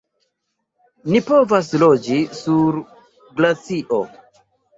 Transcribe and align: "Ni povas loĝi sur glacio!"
"Ni 1.11 1.21
povas 1.27 1.69
loĝi 1.83 2.17
sur 2.39 2.81
glacio!" 3.37 4.01